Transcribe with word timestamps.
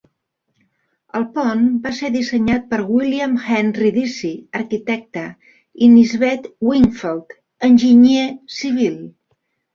El 1.17 1.25
pont 1.33 1.59
va 1.83 1.91
ser 1.97 2.09
dissenyat 2.15 2.65
per 2.71 2.79
William 2.93 3.35
Henry 3.49 3.91
Deacy, 3.99 4.31
arquitecte 4.61 5.27
i 5.51 5.91
Nisbet 5.99 6.49
Wingfield, 6.71 7.39
enginyer 7.71 8.27
civil. 8.59 8.99